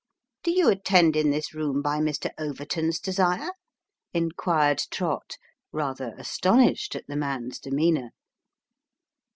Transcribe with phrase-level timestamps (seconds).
[0.43, 2.31] "Do you attend in this room by Mr.
[2.39, 3.51] Overton's desire?"
[4.19, 5.37] inquired Trott,
[5.71, 8.09] rather astonished at the man's demeanour.